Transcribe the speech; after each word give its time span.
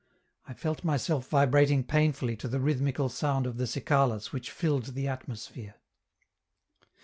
I 0.47 0.55
felt 0.55 0.83
myself 0.83 1.29
vibrating 1.29 1.83
painfully 1.83 2.35
to 2.37 2.47
the 2.47 2.59
rhythmical 2.59 3.07
sound 3.07 3.45
of 3.45 3.57
the 3.57 3.67
cicalas 3.67 4.31
which 4.33 4.49
filled 4.49 4.95
the 4.95 5.07
atmosphere. 5.07 5.75